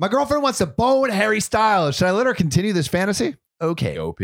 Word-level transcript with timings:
My 0.00 0.06
girlfriend 0.08 0.42
wants 0.44 0.58
to 0.58 0.66
bone 0.66 1.10
Harry 1.10 1.40
Styles. 1.40 1.96
Should 1.96 2.06
I 2.06 2.12
let 2.12 2.26
her 2.26 2.34
continue 2.34 2.72
this 2.72 2.86
fantasy? 2.86 3.34
Okay, 3.60 3.98
OP. 3.98 4.20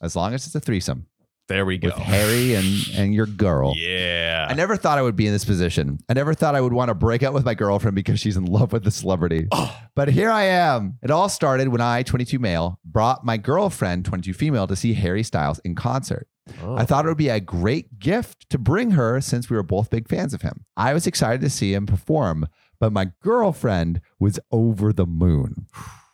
as 0.00 0.16
long 0.16 0.32
as 0.32 0.46
it's 0.46 0.54
a 0.54 0.60
threesome 0.60 1.06
There 1.48 1.66
we 1.66 1.76
go. 1.76 1.88
with 1.88 1.96
Harry 1.96 2.54
and 2.54 2.66
and 2.94 3.14
your 3.14 3.26
girl. 3.26 3.74
Yeah. 3.76 4.46
I 4.48 4.54
never 4.54 4.76
thought 4.76 4.96
I 4.96 5.02
would 5.02 5.16
be 5.16 5.26
in 5.26 5.34
this 5.34 5.44
position. 5.44 5.98
I 6.08 6.14
never 6.14 6.32
thought 6.32 6.54
I 6.54 6.62
would 6.62 6.72
want 6.72 6.88
to 6.88 6.94
break 6.94 7.22
up 7.22 7.34
with 7.34 7.44
my 7.44 7.52
girlfriend 7.54 7.94
because 7.94 8.18
she's 8.20 8.38
in 8.38 8.46
love 8.46 8.72
with 8.72 8.84
the 8.84 8.90
celebrity. 8.90 9.48
Oh. 9.52 9.76
But 9.94 10.08
here 10.08 10.30
I 10.30 10.44
am. 10.44 10.96
It 11.02 11.10
all 11.10 11.28
started 11.28 11.68
when 11.68 11.82
I, 11.82 12.02
22 12.02 12.38
male, 12.38 12.78
brought 12.82 13.22
my 13.22 13.36
girlfriend, 13.36 14.06
22 14.06 14.32
female, 14.32 14.66
to 14.66 14.76
see 14.76 14.94
Harry 14.94 15.22
Styles 15.22 15.58
in 15.58 15.74
concert. 15.74 16.26
Oh. 16.62 16.76
I 16.76 16.86
thought 16.86 17.04
it 17.04 17.08
would 17.08 17.18
be 17.18 17.28
a 17.28 17.38
great 17.40 17.98
gift 17.98 18.48
to 18.48 18.56
bring 18.58 18.92
her 18.92 19.20
since 19.20 19.50
we 19.50 19.56
were 19.56 19.62
both 19.62 19.90
big 19.90 20.08
fans 20.08 20.32
of 20.32 20.40
him. 20.40 20.64
I 20.76 20.94
was 20.94 21.06
excited 21.06 21.42
to 21.42 21.50
see 21.50 21.74
him 21.74 21.84
perform, 21.86 22.46
but 22.80 22.92
my 22.92 23.12
girlfriend 23.22 24.00
was 24.18 24.40
over 24.50 24.92
the 24.92 25.06
moon. 25.06 25.66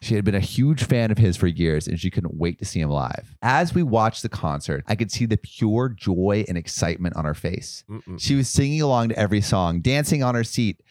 She 0.03 0.15
had 0.15 0.25
been 0.25 0.35
a 0.35 0.41
huge 0.41 0.84
fan 0.84 1.11
of 1.11 1.19
his 1.19 1.37
for 1.37 1.47
years 1.47 1.88
and 1.88 1.98
she 1.98 2.11
couldn't 2.11 2.37
wait 2.37 2.59
to 2.59 2.65
see 2.65 2.80
him 2.80 2.91
live. 2.91 3.34
As 3.41 3.74
we 3.74 3.83
watched 3.83 4.23
the 4.23 4.29
concert, 4.29 4.84
I 4.87 4.95
could 4.95 5.10
see 5.10 5.24
the 5.24 5.38
pure 5.38 5.88
joy 5.88 6.45
and 6.48 6.59
excitement 6.59 7.16
on 7.16 7.24
her 7.24 7.34
face. 7.34 7.83
Mm-mm. 7.88 8.21
She 8.21 8.34
was 8.34 8.48
singing 8.48 8.83
along 8.83 9.09
to 9.09 9.19
every 9.19 9.41
song, 9.41 9.80
dancing 9.80 10.23
on 10.23 10.34
her 10.34 10.45
seat, 10.45 10.83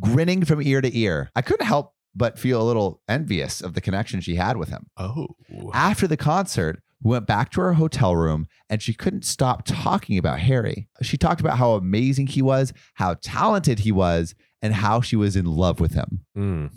grinning 0.00 0.44
from 0.44 0.62
ear 0.62 0.80
to 0.80 0.96
ear. 0.96 1.30
I 1.34 1.42
couldn't 1.42 1.66
help 1.66 1.94
but 2.14 2.38
feel 2.38 2.60
a 2.60 2.64
little 2.64 3.00
envious 3.08 3.60
of 3.60 3.74
the 3.74 3.80
connection 3.80 4.20
she 4.20 4.36
had 4.36 4.56
with 4.56 4.68
him. 4.68 4.86
Oh. 4.96 5.28
After 5.74 6.06
the 6.06 6.16
concert, 6.16 6.82
we 7.02 7.10
went 7.10 7.26
back 7.26 7.50
to 7.52 7.60
her 7.60 7.74
hotel 7.74 8.16
room 8.16 8.46
and 8.68 8.82
she 8.82 8.92
couldn't 8.92 9.24
stop 9.24 9.62
talking 9.64 10.18
about 10.18 10.40
Harry. 10.40 10.88
She 11.02 11.16
talked 11.16 11.40
about 11.40 11.58
how 11.58 11.72
amazing 11.72 12.28
he 12.28 12.42
was, 12.42 12.72
how 12.94 13.14
talented 13.14 13.80
he 13.80 13.92
was, 13.92 14.34
and 14.62 14.74
how 14.74 15.00
she 15.00 15.16
was 15.16 15.36
in 15.36 15.46
love 15.46 15.80
with 15.80 15.94
him. 15.94 16.24
Mm. 16.36 16.70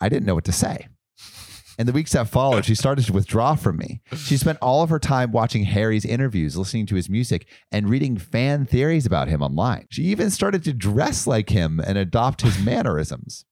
I 0.00 0.08
didn't 0.08 0.26
know 0.26 0.34
what 0.34 0.44
to 0.44 0.52
say. 0.52 0.88
In 1.78 1.86
the 1.86 1.92
weeks 1.92 2.12
that 2.12 2.28
followed, 2.28 2.66
she 2.66 2.74
started 2.74 3.06
to 3.06 3.12
withdraw 3.12 3.54
from 3.54 3.78
me. 3.78 4.02
She 4.14 4.36
spent 4.36 4.58
all 4.60 4.82
of 4.82 4.90
her 4.90 4.98
time 4.98 5.32
watching 5.32 5.64
Harry's 5.64 6.04
interviews, 6.04 6.54
listening 6.54 6.84
to 6.86 6.94
his 6.94 7.08
music, 7.08 7.46
and 7.72 7.88
reading 7.88 8.18
fan 8.18 8.66
theories 8.66 9.06
about 9.06 9.28
him 9.28 9.40
online. 9.40 9.86
She 9.88 10.02
even 10.02 10.30
started 10.30 10.62
to 10.64 10.74
dress 10.74 11.26
like 11.26 11.48
him 11.48 11.80
and 11.80 11.96
adopt 11.96 12.42
his 12.42 12.62
mannerisms. 12.62 13.46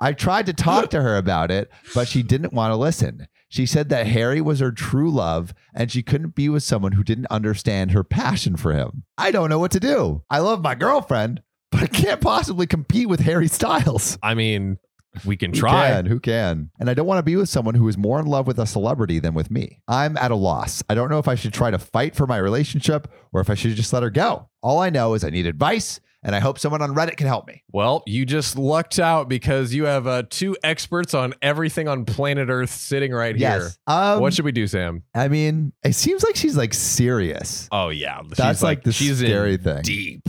I 0.00 0.12
tried 0.12 0.46
to 0.46 0.52
talk 0.52 0.90
to 0.90 1.02
her 1.02 1.16
about 1.16 1.52
it, 1.52 1.70
but 1.94 2.08
she 2.08 2.24
didn't 2.24 2.52
want 2.52 2.72
to 2.72 2.76
listen. 2.76 3.28
She 3.48 3.64
said 3.64 3.90
that 3.90 4.08
Harry 4.08 4.40
was 4.40 4.58
her 4.58 4.72
true 4.72 5.10
love 5.10 5.54
and 5.72 5.90
she 5.90 6.02
couldn't 6.02 6.34
be 6.34 6.48
with 6.48 6.64
someone 6.64 6.92
who 6.92 7.04
didn't 7.04 7.28
understand 7.30 7.92
her 7.92 8.02
passion 8.02 8.56
for 8.56 8.72
him. 8.72 9.04
I 9.16 9.30
don't 9.30 9.48
know 9.48 9.60
what 9.60 9.70
to 9.70 9.80
do. 9.80 10.24
I 10.28 10.40
love 10.40 10.62
my 10.62 10.74
girlfriend, 10.74 11.42
but 11.78 11.82
I 11.84 11.86
can't 11.88 12.20
possibly 12.20 12.66
compete 12.66 13.08
with 13.08 13.20
Harry 13.20 13.48
Styles. 13.48 14.18
I 14.22 14.34
mean, 14.34 14.78
we 15.24 15.36
can 15.36 15.52
Who 15.52 15.60
try. 15.60 15.88
can? 15.90 16.06
Who 16.06 16.20
can? 16.20 16.70
And 16.80 16.88
I 16.90 16.94
don't 16.94 17.06
want 17.06 17.18
to 17.18 17.22
be 17.22 17.36
with 17.36 17.48
someone 17.48 17.74
who 17.74 17.86
is 17.88 17.96
more 17.98 18.18
in 18.20 18.26
love 18.26 18.46
with 18.46 18.58
a 18.58 18.66
celebrity 18.66 19.18
than 19.18 19.34
with 19.34 19.50
me. 19.50 19.80
I'm 19.88 20.16
at 20.16 20.30
a 20.30 20.34
loss. 20.36 20.82
I 20.88 20.94
don't 20.94 21.10
know 21.10 21.18
if 21.18 21.28
I 21.28 21.34
should 21.34 21.52
try 21.52 21.70
to 21.70 21.78
fight 21.78 22.14
for 22.14 22.26
my 22.26 22.36
relationship 22.38 23.10
or 23.32 23.40
if 23.40 23.50
I 23.50 23.54
should 23.54 23.74
just 23.76 23.92
let 23.92 24.02
her 24.02 24.10
go. 24.10 24.48
All 24.62 24.78
I 24.80 24.90
know 24.90 25.14
is 25.14 25.24
I 25.24 25.30
need 25.30 25.46
advice, 25.46 26.00
and 26.22 26.34
I 26.34 26.40
hope 26.40 26.58
someone 26.58 26.82
on 26.82 26.94
Reddit 26.94 27.16
can 27.16 27.26
help 27.28 27.46
me. 27.46 27.62
Well, 27.72 28.02
you 28.06 28.26
just 28.26 28.58
lucked 28.58 28.98
out 28.98 29.28
because 29.28 29.72
you 29.72 29.84
have 29.84 30.06
uh, 30.06 30.24
two 30.28 30.56
experts 30.64 31.14
on 31.14 31.34
everything 31.40 31.88
on 31.88 32.04
planet 32.04 32.48
Earth 32.48 32.70
sitting 32.70 33.12
right 33.12 33.36
here. 33.36 33.70
Um, 33.86 34.20
what 34.20 34.34
should 34.34 34.44
we 34.44 34.52
do, 34.52 34.66
Sam? 34.66 35.02
I 35.14 35.28
mean, 35.28 35.72
it 35.84 35.94
seems 35.94 36.24
like 36.24 36.36
she's 36.36 36.56
like 36.56 36.74
serious. 36.74 37.68
Oh 37.72 37.88
yeah, 37.90 38.20
she's 38.22 38.36
That's 38.36 38.62
like, 38.62 38.82
the 38.82 38.92
she's 38.92 39.18
scary 39.18 39.56
thing. 39.56 39.82
deep, 39.82 40.28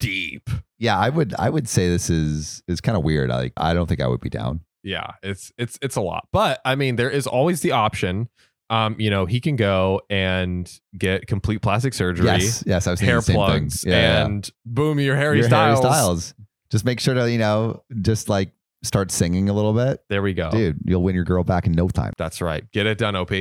deep. 0.00 0.50
Yeah, 0.78 0.98
I 0.98 1.08
would 1.08 1.34
I 1.38 1.50
would 1.50 1.68
say 1.68 1.88
this 1.88 2.08
is 2.10 2.62
is 2.68 2.80
kind 2.80 2.96
of 2.96 3.04
weird. 3.04 3.30
Like 3.30 3.52
I 3.56 3.74
don't 3.74 3.86
think 3.88 4.00
I 4.00 4.06
would 4.06 4.20
be 4.20 4.30
down. 4.30 4.60
Yeah, 4.82 5.12
it's 5.22 5.52
it's 5.58 5.78
it's 5.82 5.96
a 5.96 6.00
lot, 6.00 6.28
but 6.32 6.60
I 6.64 6.74
mean, 6.76 6.96
there 6.96 7.10
is 7.10 7.26
always 7.26 7.60
the 7.60 7.72
option. 7.72 8.28
Um, 8.70 8.96
you 8.98 9.08
know, 9.10 9.24
he 9.26 9.40
can 9.40 9.56
go 9.56 10.02
and 10.10 10.70
get 10.96 11.26
complete 11.26 11.62
plastic 11.62 11.94
surgery, 11.94 12.26
Yes, 12.26 12.62
yes, 12.66 12.86
I 12.86 12.90
was 12.90 13.00
hair 13.00 13.16
the 13.16 13.22
same 13.22 13.36
plugs, 13.36 13.82
thing. 13.82 13.92
Yeah, 13.92 13.98
yeah. 14.18 14.24
and 14.26 14.50
boom, 14.66 15.00
you're 15.00 15.16
Harry 15.16 15.38
You're 15.38 15.48
Styles. 15.48 15.80
Harry 15.80 15.92
Styles. 15.94 16.34
Just 16.70 16.84
make 16.84 17.00
sure 17.00 17.14
to 17.14 17.30
you 17.30 17.38
know 17.38 17.82
just 18.02 18.28
like 18.28 18.52
start 18.82 19.10
singing 19.10 19.48
a 19.48 19.52
little 19.52 19.72
bit, 19.72 20.00
There 20.08 20.22
we 20.22 20.34
go, 20.34 20.50
dude. 20.50 20.78
You'll 20.84 21.02
win 21.02 21.14
your 21.14 21.24
girl 21.24 21.42
back 21.44 21.66
in 21.66 21.72
no 21.72 21.88
time. 21.88 22.12
That's 22.18 22.40
right. 22.40 22.70
Get 22.70 22.86
it 22.86 22.98
done, 22.98 23.16
OP. 23.16 23.32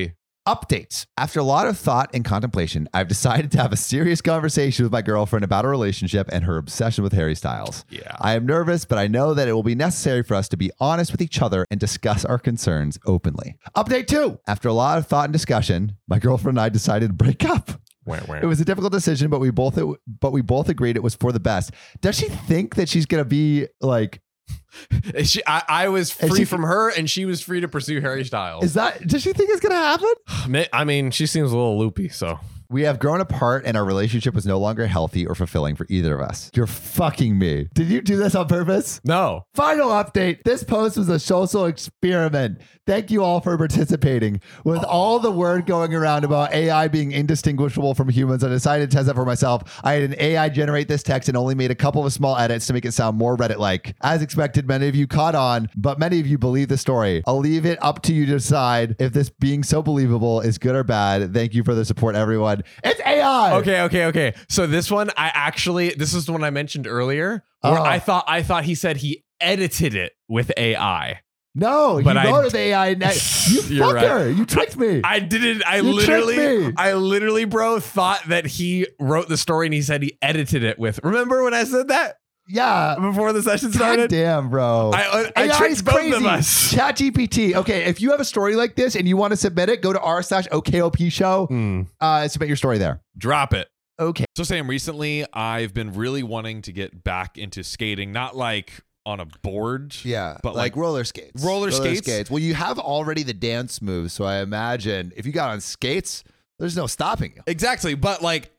Updates. 0.48 1.06
After 1.18 1.42
a 1.42 1.44
lot 1.44 1.68
of 1.68 1.78
thought 1.78 2.10
and 2.14 2.24
contemplation, 2.24 2.88
I've 2.94 3.10
decided 3.10 3.52
to 3.52 3.58
have 3.58 3.74
a 3.74 3.78
serious 3.78 4.22
conversation 4.22 4.86
with 4.86 4.94
my 4.94 5.02
girlfriend 5.02 5.44
about 5.44 5.66
our 5.66 5.72
relationship 5.72 6.30
and 6.32 6.46
her 6.46 6.56
obsession 6.56 7.04
with 7.04 7.12
Harry 7.12 7.36
Styles. 7.36 7.84
Yeah. 7.90 8.16
I 8.22 8.36
am 8.36 8.46
nervous, 8.46 8.86
but 8.86 8.98
I 8.98 9.08
know 9.08 9.34
that 9.34 9.50
it 9.50 9.52
will 9.52 9.62
be 9.62 9.76
necessary 9.76 10.24
for 10.24 10.36
us 10.36 10.48
to 10.48 10.58
be 10.58 10.72
honest 10.80 11.12
with 11.12 11.22
each 11.22 11.42
other 11.42 11.66
and 11.70 11.82
discuss 11.82 12.24
our 12.24 12.40
concerns 12.40 12.98
openly. 13.06 13.58
Update 13.76 14.08
two. 14.08 14.40
After 14.48 14.70
a 14.70 14.74
lot 14.74 14.98
of 14.98 15.06
thought 15.06 15.26
and 15.26 15.34
discussion, 15.34 15.98
my 16.08 16.18
girlfriend 16.18 16.58
and 16.58 16.64
I 16.64 16.70
decided 16.70 17.10
to 17.10 17.14
break 17.14 17.44
up. 17.44 17.72
Wah, 18.06 18.22
wah. 18.26 18.36
It 18.36 18.46
was 18.46 18.62
a 18.62 18.66
difficult 18.66 18.94
decision, 18.94 19.30
but 19.30 19.42
we 19.42 19.52
both 19.52 19.78
but 20.08 20.32
we 20.32 20.42
both 20.42 20.70
agreed 20.70 20.96
it 20.96 21.04
was 21.04 21.14
for 21.14 21.34
the 21.34 21.42
best. 21.42 21.72
Does 22.00 22.18
she 22.18 22.30
think 22.30 22.76
that 22.76 22.88
she's 22.88 23.06
gonna 23.06 23.26
be 23.26 23.68
like? 23.82 24.22
She, 25.24 25.42
I, 25.48 25.64
I 25.68 25.88
was 25.90 26.12
free 26.12 26.40
she- 26.40 26.46
from 26.46 26.64
her, 26.64 26.90
and 26.90 27.10
she 27.10 27.26
was 27.26 27.42
free 27.42 27.62
to 27.62 27.68
pursue 27.68 28.00
Harry 28.02 28.24
Styles. 28.24 28.64
Is 28.64 28.74
that? 28.76 29.06
Does 29.08 29.22
she 29.24 29.34
think 29.34 29.50
it's 29.50 29.60
gonna 29.60 29.76
happen? 29.76 30.68
I 30.74 30.84
mean, 30.84 31.12
she 31.12 31.26
seems 31.26 31.52
a 31.52 31.56
little 31.58 31.78
loopy, 31.80 32.10
so 32.10 32.40
We 32.70 32.84
have 32.84 33.00
grown 33.00 33.22
apart 33.22 33.64
and 33.66 33.78
our 33.78 33.86
relationship 33.86 34.34
was 34.34 34.46
no 34.46 34.60
longer 34.60 34.88
healthy 34.88 35.26
or 35.26 35.36
fulfilling 35.36 35.76
for 35.76 35.86
either 35.90 36.16
of 36.16 36.22
us. 36.22 36.52
You're 36.54 36.68
fucking 36.68 37.38
me. 37.38 37.70
Did 37.74 37.88
you 37.88 38.02
do 38.02 38.18
this 38.18 38.36
on 38.36 38.48
purpose? 38.48 39.02
no. 39.04 39.44
Final 39.54 39.90
update. 39.90 40.44
This 40.44 40.64
post 40.64 40.98
was 40.98 41.10
a 41.10 41.20
social 41.20 41.66
experiment. 41.66 42.62
Thank 42.86 43.12
you 43.12 43.24
all 43.24 43.42
for 43.42 43.58
participating. 43.58 44.40
With 44.64 44.84
all 44.84 45.20
the 45.20 45.32
word 45.32 45.66
going 45.66 45.94
around 45.94 46.24
about 46.24 46.54
AI 46.54 46.88
being 46.88 47.12
indistinguishable 47.12 47.96
from 47.96 48.08
humans, 48.08 48.44
I 48.44 48.50
decided 48.50 48.90
to 48.90 48.96
test 48.96 49.08
that 49.08 49.16
for 49.16 49.26
myself. 49.26 49.82
I 49.84 49.94
had 49.94 50.04
an 50.04 50.16
AI 50.20 50.48
generate 50.50 50.88
this 50.88 51.04
text 51.04 51.28
and 51.28 51.38
only 51.38 51.54
made 51.56 51.72
a 51.72 51.76
couple 51.76 52.06
of 52.06 52.14
small 52.14 52.38
edits 52.38 52.66
to 52.68 52.74
make 52.74 52.86
it 52.86 52.94
sound 52.94 53.18
more 53.18 53.36
Reddit 53.36 53.58
like. 53.58 53.96
As 54.02 54.22
expected, 54.22 54.68
many 54.68 54.88
of 54.88 54.96
you 54.96 55.06
caught 55.08 55.36
on, 55.36 55.70
but 55.76 56.00
many 56.00 56.20
of 56.20 56.28
you 56.28 56.38
believe 56.38 56.70
the 56.70 56.78
story. 56.78 57.24
I'll 57.28 57.40
leave 57.40 57.66
it 57.66 57.78
up 57.82 58.04
to 58.04 58.14
you 58.14 58.26
to 58.28 58.34
decide 58.34 58.96
if 59.00 59.12
this 59.12 59.30
being 59.30 59.64
so 59.64 59.82
believable 59.82 60.40
is 60.40 60.58
good 60.58 60.76
or 60.76 60.84
bad. 60.84 61.34
Thank 61.34 61.54
you 61.54 61.64
for 61.64 61.74
the 61.74 61.84
support, 61.84 62.16
everyone. 62.16 62.57
It's 62.84 63.00
AI. 63.02 63.56
Okay, 63.58 63.82
okay, 63.82 64.06
okay. 64.06 64.34
So 64.50 64.68
this 64.68 64.90
one, 64.92 65.10
I 65.18 65.32
actually, 65.34 65.90
this 65.90 66.14
is 66.14 66.26
the 66.26 66.32
one 66.32 66.44
I 66.44 66.50
mentioned 66.50 66.88
earlier, 66.88 67.44
where 67.62 67.80
Oh. 67.80 67.84
I 67.84 68.00
thought, 68.00 68.26
I 68.28 68.44
thought 68.44 68.64
he 68.66 68.76
said 68.76 68.98
he 68.98 69.24
edited 69.40 69.96
it 69.96 70.14
with 70.28 70.52
AI. 70.58 71.22
No, 71.56 72.00
But 72.04 72.14
you 72.16 72.22
I- 72.22 72.32
wrote 72.32 72.46
it 72.48 72.52
the 72.52 72.60
AI. 72.60 72.94
ne- 72.94 73.14
You 73.48 73.62
You're 73.78 73.94
right. 73.94 74.04
fucker. 74.06 74.38
You 74.38 74.46
tricked 74.46 74.78
me. 74.78 75.02
I 75.04 75.20
didn't. 75.20 75.64
I 75.66 75.78
You 75.78 76.02
tricked 76.04 76.26
literally, 76.28 76.68
me. 76.68 76.74
I 76.78 76.94
literally, 76.94 77.46
bro, 77.46 77.80
thought 77.80 78.22
that 78.28 78.46
he 78.46 78.86
wrote 79.00 79.28
the 79.28 79.38
story 79.38 79.66
and 79.66 79.74
he 79.74 79.82
said 79.82 80.04
he 80.04 80.20
edited 80.22 80.64
it 80.64 80.78
with. 80.78 81.00
Remember 81.04 81.44
when 81.44 81.56
I 81.56 81.64
said 81.64 81.88
that 81.88 82.18
yeah. 82.48 82.96
before 83.00 83.34
the 83.34 83.42
session 83.44 83.70
God 83.72 83.78
started? 83.78 84.10
damn, 84.10 84.50
bro. 84.50 84.92
I, 84.94 85.32
I, 85.36 85.44
I 85.44 85.58
tricked 85.58 85.72
is 85.74 85.82
both 85.82 85.96
crazy. 85.96 86.16
of 86.16 86.26
us. 86.26 86.72
Chat 86.72 86.98
GPT. 86.98 87.56
Okay, 87.56 87.86
if 87.86 88.02
you 88.02 88.12
have 88.12 88.20
a 88.20 88.26
story 88.26 88.56
like 88.56 88.76
this 88.76 88.96
and 88.96 89.08
you 89.08 89.18
want 89.18 89.32
to 89.32 89.38
submit 89.38 89.70
it, 89.70 89.82
go 89.82 89.94
to 89.94 90.00
r 90.00 90.22
slash 90.24 90.48
OKOP 90.48 91.12
show. 91.12 91.46
Hmm, 91.48 91.82
Uh, 92.00 92.28
submit 92.28 92.48
your 92.50 92.56
story 92.58 92.78
there. 92.78 93.02
drop 93.18 93.54
it. 93.54 93.68
Okay. 94.00 94.26
So 94.36 94.44
Sam, 94.44 94.70
recently 94.70 95.26
I've 95.34 95.74
been 95.74 95.94
really 95.94 96.22
wanting 96.24 96.62
to 96.64 96.72
get 96.72 97.04
back 97.04 97.38
into 97.38 97.64
skating, 97.64 98.12
not 98.12 98.36
like 98.38 98.72
on 99.08 99.20
a 99.20 99.26
board. 99.42 99.96
Yeah, 100.04 100.38
But, 100.44 100.54
like, 100.54 100.76
roller 100.76 101.06
skates. 101.06 101.42
roller 101.44 101.72
skates? 101.72 102.30
Well, 102.30 102.40
you 102.40 102.54
have 102.54 102.78
already 102.78 103.24
the 103.24 103.34
dance 103.34 103.82
moves, 103.82 104.12
so 104.14 104.26
I 104.26 104.42
imagine 104.42 105.14
if 105.16 105.26
you 105.26 105.32
got 105.32 105.50
on 105.50 105.62
skates, 105.62 106.24
there's 106.60 106.76
no 106.76 106.88
stopping 106.88 107.32
you. 107.38 107.42
Exactly. 107.48 107.96
But 107.96 108.22
like 108.22 108.52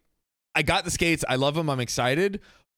I 0.54 0.62
got 0.62 0.84
the 0.84 0.90
skates, 0.90 1.24
I 1.28 1.36
love 1.36 1.54
them, 1.54 1.68
I'm 1.70 1.80
excited. 1.80 2.40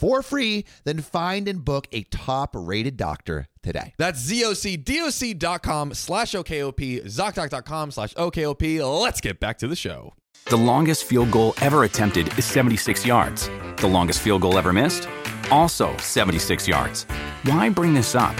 for 0.00 0.22
free. 0.22 0.64
Then 0.84 1.00
find 1.00 1.46
and 1.46 1.64
book 1.64 1.86
a 1.92 2.02
top 2.04 2.50
rated 2.54 2.96
doctor 2.96 3.46
today. 3.62 3.92
That's 3.98 4.26
zocdoc.com 4.26 5.94
slash 5.94 6.32
OKOP, 6.32 7.04
ZocDoc.com 7.04 7.90
slash 7.90 8.14
OKOP. 8.14 9.02
Let's 9.02 9.20
get 9.20 9.38
back 9.38 9.58
to 9.58 9.68
the 9.68 9.76
show. 9.76 10.14
The 10.46 10.56
longest 10.56 11.04
field 11.04 11.30
goal 11.30 11.54
ever 11.60 11.84
attempted 11.84 12.36
is 12.38 12.44
76 12.46 13.06
yards. 13.06 13.48
The 13.76 13.86
longest 13.86 14.20
field 14.20 14.42
goal 14.42 14.58
ever 14.58 14.72
missed? 14.72 15.06
Also 15.50 15.96
76 15.98 16.66
yards. 16.66 17.04
Why 17.44 17.68
bring 17.68 17.94
this 17.94 18.14
up? 18.14 18.34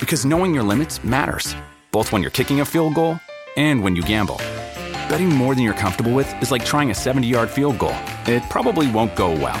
Because 0.00 0.24
knowing 0.24 0.54
your 0.54 0.64
limits 0.64 1.04
matters, 1.04 1.54
both 1.92 2.10
when 2.12 2.22
you're 2.22 2.30
kicking 2.30 2.60
a 2.60 2.64
field 2.64 2.94
goal 2.94 3.20
and 3.56 3.82
when 3.82 3.94
you 3.94 4.02
gamble. 4.02 4.38
Betting 5.08 5.28
more 5.28 5.54
than 5.54 5.62
you're 5.62 5.74
comfortable 5.74 6.12
with 6.12 6.42
is 6.42 6.50
like 6.50 6.64
trying 6.64 6.90
a 6.90 6.94
70 6.94 7.26
yard 7.28 7.50
field 7.50 7.78
goal, 7.78 7.96
it 8.26 8.42
probably 8.50 8.90
won't 8.90 9.14
go 9.14 9.30
well. 9.30 9.60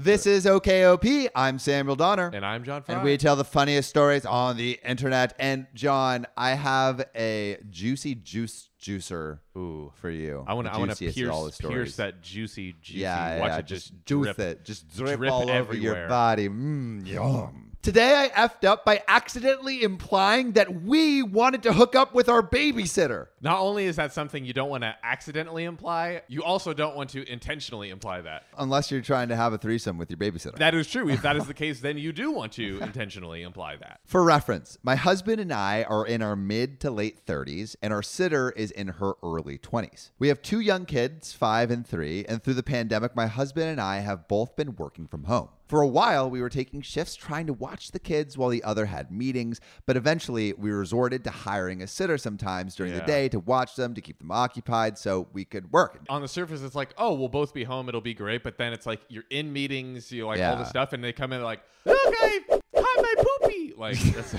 This 0.00 0.28
is 0.28 0.46
OKOP. 0.46 1.28
I'm 1.34 1.58
Samuel 1.58 1.96
Donner. 1.96 2.30
And 2.32 2.46
I'm 2.46 2.62
John 2.62 2.82
Frye. 2.84 2.94
And 2.94 3.02
we 3.02 3.16
tell 3.16 3.34
the 3.34 3.42
funniest 3.42 3.88
stories 3.88 4.24
on 4.24 4.56
the 4.56 4.78
internet. 4.84 5.34
And 5.40 5.66
John, 5.74 6.24
I 6.36 6.50
have 6.50 7.04
a 7.16 7.58
juicy 7.68 8.14
juice 8.14 8.70
juicer 8.80 9.40
Ooh. 9.56 9.92
for 9.96 10.08
you. 10.08 10.44
I 10.46 10.54
want 10.54 10.68
to. 10.68 10.70
The 10.70 10.76
I 10.76 10.78
want 10.78 10.92
to 10.92 11.12
pierce, 11.12 11.28
all 11.28 11.46
the 11.46 11.50
stories. 11.50 11.74
pierce 11.74 11.96
that 11.96 12.22
juicy, 12.22 12.76
juicy. 12.80 13.00
Yeah, 13.00 13.34
yeah, 13.34 13.40
watch 13.40 13.48
yeah, 13.48 13.58
it 13.58 13.66
just, 13.66 14.04
juice 14.04 14.26
drip. 14.26 14.38
it, 14.38 14.64
just 14.64 14.88
drip, 14.96 15.18
drip 15.18 15.32
all 15.32 15.50
over 15.50 15.74
your 15.74 16.06
body. 16.06 16.48
Mm, 16.48 17.04
yum. 17.04 17.67
Today 17.88 18.30
I 18.36 18.46
effed 18.46 18.68
up 18.68 18.84
by 18.84 19.02
accidentally 19.08 19.82
implying 19.82 20.52
that 20.52 20.82
we 20.82 21.22
wanted 21.22 21.62
to 21.62 21.72
hook 21.72 21.96
up 21.96 22.12
with 22.12 22.28
our 22.28 22.42
babysitter. 22.42 23.28
Not 23.40 23.60
only 23.60 23.86
is 23.86 23.96
that 23.96 24.12
something 24.12 24.44
you 24.44 24.52
don't 24.52 24.68
want 24.68 24.82
to 24.82 24.94
accidentally 25.02 25.64
imply, 25.64 26.20
you 26.28 26.44
also 26.44 26.74
don't 26.74 26.96
want 26.96 27.08
to 27.10 27.26
intentionally 27.32 27.88
imply 27.88 28.20
that. 28.20 28.44
Unless 28.58 28.90
you're 28.90 29.00
trying 29.00 29.30
to 29.30 29.36
have 29.36 29.54
a 29.54 29.58
threesome 29.58 29.96
with 29.96 30.10
your 30.10 30.18
babysitter. 30.18 30.56
That 30.56 30.74
is 30.74 30.86
true. 30.86 31.08
If 31.08 31.22
that 31.22 31.36
is 31.36 31.46
the 31.46 31.54
case, 31.54 31.80
then 31.80 31.96
you 31.96 32.12
do 32.12 32.30
want 32.30 32.52
to 32.52 32.78
intentionally 32.82 33.40
imply 33.40 33.76
that. 33.76 34.00
For 34.04 34.22
reference, 34.22 34.76
my 34.82 34.94
husband 34.94 35.40
and 35.40 35.50
I 35.50 35.84
are 35.84 36.06
in 36.06 36.20
our 36.20 36.36
mid 36.36 36.80
to 36.80 36.90
late 36.90 37.24
30s, 37.24 37.74
and 37.80 37.90
our 37.90 38.02
sitter 38.02 38.50
is 38.50 38.70
in 38.70 38.88
her 38.88 39.14
early 39.22 39.56
20s. 39.56 40.10
We 40.18 40.28
have 40.28 40.42
two 40.42 40.60
young 40.60 40.84
kids, 40.84 41.32
five 41.32 41.70
and 41.70 41.86
three, 41.86 42.26
and 42.26 42.44
through 42.44 42.52
the 42.52 42.62
pandemic, 42.62 43.16
my 43.16 43.28
husband 43.28 43.68
and 43.70 43.80
I 43.80 44.00
have 44.00 44.28
both 44.28 44.56
been 44.56 44.76
working 44.76 45.06
from 45.06 45.24
home. 45.24 45.48
For 45.68 45.82
a 45.82 45.86
while, 45.86 46.30
we 46.30 46.40
were 46.40 46.48
taking 46.48 46.80
shifts 46.80 47.14
trying 47.14 47.46
to 47.46 47.52
watch 47.52 47.90
the 47.90 47.98
kids 47.98 48.38
while 48.38 48.48
the 48.48 48.64
other 48.64 48.86
had 48.86 49.10
meetings, 49.12 49.60
but 49.84 49.98
eventually 49.98 50.54
we 50.54 50.70
resorted 50.70 51.24
to 51.24 51.30
hiring 51.30 51.82
a 51.82 51.86
sitter 51.86 52.16
sometimes 52.16 52.74
during 52.74 52.94
the 52.94 53.02
day 53.02 53.28
to 53.28 53.38
watch 53.40 53.76
them, 53.76 53.94
to 53.94 54.00
keep 54.00 54.18
them 54.18 54.30
occupied 54.30 54.96
so 54.96 55.28
we 55.34 55.44
could 55.44 55.70
work. 55.70 56.00
On 56.08 56.22
the 56.22 56.28
surface, 56.28 56.62
it's 56.62 56.74
like, 56.74 56.94
oh, 56.96 57.12
we'll 57.12 57.28
both 57.28 57.52
be 57.52 57.64
home. 57.64 57.86
It'll 57.90 58.00
be 58.00 58.14
great. 58.14 58.42
But 58.42 58.56
then 58.56 58.72
it's 58.72 58.86
like 58.86 59.02
you're 59.10 59.24
in 59.28 59.52
meetings, 59.52 60.10
you 60.10 60.26
like 60.26 60.36
all 60.38 60.52
Yeah. 60.52 60.54
this 60.54 60.70
stuff, 60.70 60.94
and 60.94 61.04
they 61.04 61.12
come 61.12 61.34
in 61.34 61.42
like, 61.42 61.60
okay, 61.86 62.38
hi, 62.74 63.02
my 63.02 63.14
poopy. 63.42 63.74
Like, 63.76 63.98
that's, 64.14 64.34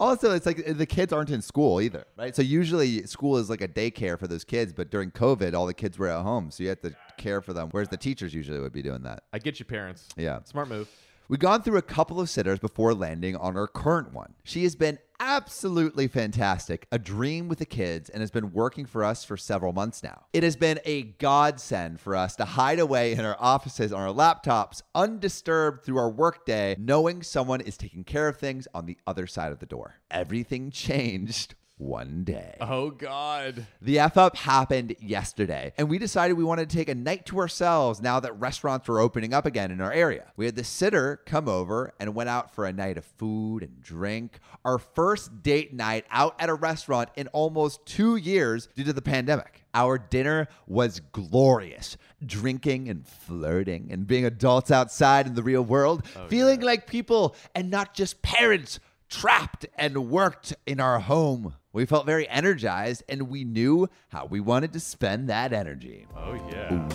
Also, 0.00 0.32
it's 0.34 0.44
like 0.44 0.76
the 0.76 0.86
kids 0.86 1.14
aren't 1.14 1.30
in 1.30 1.40
school 1.40 1.80
either, 1.80 2.04
right? 2.18 2.36
So 2.36 2.42
usually 2.42 3.06
school 3.06 3.38
is 3.38 3.48
like 3.48 3.62
a 3.62 3.68
daycare 3.68 4.18
for 4.18 4.26
those 4.26 4.44
kids, 4.44 4.72
but 4.74 4.90
during 4.90 5.10
COVID, 5.12 5.54
all 5.54 5.64
the 5.64 5.72
kids 5.74 5.98
were 5.98 6.08
at 6.08 6.22
home, 6.22 6.50
so 6.50 6.62
you 6.62 6.68
have 6.68 6.80
to 6.82 6.94
care 7.22 7.40
for 7.40 7.52
them. 7.52 7.68
Whereas 7.70 7.88
the 7.88 7.96
teachers 7.96 8.34
usually 8.34 8.60
would 8.60 8.72
be 8.72 8.82
doing 8.82 9.02
that. 9.02 9.24
I 9.32 9.38
get 9.38 9.58
you, 9.58 9.64
parents. 9.64 10.08
Yeah. 10.16 10.40
Smart 10.44 10.68
move. 10.68 10.88
We've 11.28 11.38
gone 11.38 11.62
through 11.62 11.78
a 11.78 11.82
couple 11.82 12.20
of 12.20 12.28
sitters 12.28 12.58
before 12.58 12.92
landing 12.92 13.36
on 13.36 13.56
our 13.56 13.66
current 13.66 14.12
one. 14.12 14.34
She 14.44 14.64
has 14.64 14.74
been 14.74 14.98
absolutely 15.18 16.08
fantastic, 16.08 16.86
a 16.90 16.98
dream 16.98 17.48
with 17.48 17.60
the 17.60 17.64
kids, 17.64 18.10
and 18.10 18.20
has 18.20 18.30
been 18.32 18.52
working 18.52 18.84
for 18.84 19.04
us 19.04 19.24
for 19.24 19.36
several 19.36 19.72
months 19.72 20.02
now. 20.02 20.26
It 20.32 20.42
has 20.42 20.56
been 20.56 20.80
a 20.84 21.02
godsend 21.04 22.00
for 22.00 22.16
us 22.16 22.34
to 22.36 22.44
hide 22.44 22.80
away 22.80 23.12
in 23.12 23.24
our 23.24 23.36
offices 23.38 23.92
on 23.92 24.02
our 24.02 24.12
laptops, 24.12 24.82
undisturbed 24.94 25.84
through 25.84 25.98
our 25.98 26.10
workday, 26.10 26.76
knowing 26.78 27.22
someone 27.22 27.60
is 27.60 27.76
taking 27.76 28.04
care 28.04 28.26
of 28.28 28.36
things 28.36 28.66
on 28.74 28.84
the 28.86 28.98
other 29.06 29.28
side 29.28 29.52
of 29.52 29.60
the 29.60 29.66
door. 29.66 30.00
Everything 30.10 30.70
changed 30.72 31.54
one 31.82 32.24
day. 32.24 32.56
Oh 32.60 32.90
God. 32.90 33.66
The 33.80 33.98
F 33.98 34.16
up 34.16 34.36
happened 34.36 34.94
yesterday, 35.00 35.72
and 35.76 35.90
we 35.90 35.98
decided 35.98 36.34
we 36.34 36.44
wanted 36.44 36.70
to 36.70 36.76
take 36.76 36.88
a 36.88 36.94
night 36.94 37.26
to 37.26 37.38
ourselves 37.38 38.00
now 38.00 38.20
that 38.20 38.38
restaurants 38.38 38.88
were 38.88 39.00
opening 39.00 39.34
up 39.34 39.46
again 39.46 39.70
in 39.70 39.80
our 39.80 39.92
area. 39.92 40.32
We 40.36 40.46
had 40.46 40.56
the 40.56 40.64
sitter 40.64 41.20
come 41.26 41.48
over 41.48 41.92
and 41.98 42.14
went 42.14 42.28
out 42.28 42.54
for 42.54 42.66
a 42.66 42.72
night 42.72 42.96
of 42.96 43.04
food 43.04 43.62
and 43.62 43.80
drink. 43.80 44.38
Our 44.64 44.78
first 44.78 45.42
date 45.42 45.74
night 45.74 46.06
out 46.10 46.34
at 46.38 46.48
a 46.48 46.54
restaurant 46.54 47.10
in 47.16 47.28
almost 47.28 47.84
two 47.84 48.16
years 48.16 48.68
due 48.74 48.84
to 48.84 48.92
the 48.92 49.02
pandemic. 49.02 49.62
Our 49.74 49.98
dinner 49.98 50.48
was 50.66 51.00
glorious. 51.00 51.96
Drinking 52.24 52.88
and 52.88 53.06
flirting 53.06 53.88
and 53.90 54.06
being 54.06 54.24
adults 54.24 54.70
outside 54.70 55.26
in 55.26 55.34
the 55.34 55.42
real 55.42 55.62
world, 55.62 56.06
oh, 56.14 56.28
feeling 56.28 56.60
like 56.60 56.86
people 56.86 57.34
and 57.54 57.70
not 57.70 57.94
just 57.94 58.22
parents 58.22 58.78
trapped 59.08 59.66
and 59.76 60.08
worked 60.08 60.54
in 60.66 60.78
our 60.78 61.00
home. 61.00 61.54
We 61.72 61.86
felt 61.86 62.04
very 62.04 62.28
energized 62.28 63.02
and 63.08 63.28
we 63.28 63.44
knew 63.44 63.88
how 64.08 64.26
we 64.26 64.40
wanted 64.40 64.74
to 64.74 64.80
spend 64.80 65.28
that 65.30 65.52
energy. 65.52 66.06
Oh 66.16 66.34
yeah. 66.50 66.88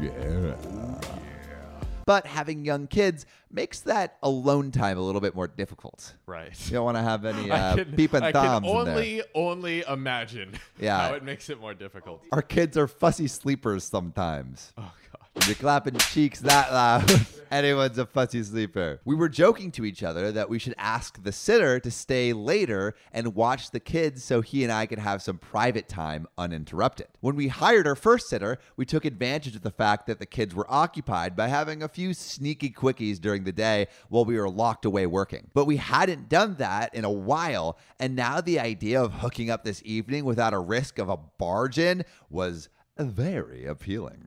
Yeah. 0.00 1.00
But 2.06 2.26
having 2.26 2.64
young 2.64 2.86
kids 2.86 3.24
makes 3.50 3.80
that 3.80 4.16
alone 4.22 4.70
time 4.70 4.98
a 4.98 5.00
little 5.00 5.20
bit 5.20 5.34
more 5.34 5.46
difficult. 5.48 6.14
Right. 6.26 6.52
You 6.66 6.72
don't 6.72 6.84
want 6.84 6.96
to 6.96 7.02
have 7.02 7.24
any 7.24 7.50
uh, 7.50 7.76
can, 7.76 7.92
peep 7.92 8.12
and 8.14 8.24
I 8.24 8.32
thumbs 8.32 8.66
can 8.66 8.76
only 8.76 9.22
only 9.34 9.82
imagine 9.88 10.52
Yeah. 10.78 11.08
how 11.08 11.14
it 11.14 11.22
makes 11.22 11.50
it 11.50 11.60
more 11.60 11.74
difficult. 11.74 12.24
Our 12.32 12.42
kids 12.42 12.76
are 12.76 12.88
fussy 12.88 13.28
sleepers 13.28 13.84
sometimes. 13.84 14.72
Oh 14.78 14.90
You're 15.46 15.56
clapping 15.56 15.94
cheeks 15.98 16.40
that 16.40 16.72
loud. 16.72 17.26
Anyone's 17.50 17.98
a 17.98 18.06
fussy 18.06 18.42
sleeper. 18.42 19.00
We 19.04 19.14
were 19.14 19.28
joking 19.28 19.70
to 19.72 19.84
each 19.84 20.02
other 20.02 20.32
that 20.32 20.48
we 20.48 20.58
should 20.58 20.74
ask 20.78 21.22
the 21.22 21.32
sitter 21.32 21.78
to 21.80 21.90
stay 21.90 22.32
later 22.32 22.94
and 23.12 23.34
watch 23.34 23.70
the 23.70 23.78
kids 23.78 24.24
so 24.24 24.40
he 24.40 24.64
and 24.64 24.72
I 24.72 24.86
could 24.86 24.98
have 24.98 25.20
some 25.20 25.36
private 25.36 25.86
time 25.86 26.26
uninterrupted. 26.38 27.08
When 27.20 27.36
we 27.36 27.48
hired 27.48 27.86
our 27.86 27.94
first 27.94 28.30
sitter, 28.30 28.58
we 28.78 28.86
took 28.86 29.04
advantage 29.04 29.54
of 29.54 29.60
the 29.60 29.70
fact 29.70 30.06
that 30.06 30.18
the 30.18 30.24
kids 30.24 30.54
were 30.54 30.66
occupied 30.72 31.36
by 31.36 31.48
having 31.48 31.82
a 31.82 31.88
few 31.88 32.14
sneaky 32.14 32.70
quickies 32.70 33.20
during 33.20 33.44
the 33.44 33.52
day 33.52 33.88
while 34.08 34.24
we 34.24 34.38
were 34.38 34.48
locked 34.48 34.86
away 34.86 35.06
working. 35.06 35.50
But 35.52 35.66
we 35.66 35.76
hadn't 35.76 36.30
done 36.30 36.54
that 36.54 36.94
in 36.94 37.04
a 37.04 37.10
while, 37.10 37.78
and 38.00 38.16
now 38.16 38.40
the 38.40 38.60
idea 38.60 39.02
of 39.02 39.12
hooking 39.12 39.50
up 39.50 39.62
this 39.62 39.82
evening 39.84 40.24
without 40.24 40.54
a 40.54 40.58
risk 40.58 40.98
of 40.98 41.10
a 41.10 41.18
barge 41.18 41.78
in 41.78 42.04
was 42.30 42.70
very 42.98 43.66
appealing. 43.66 44.24